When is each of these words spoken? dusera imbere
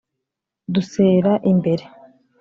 dusera 0.73 1.33
imbere 1.51 1.83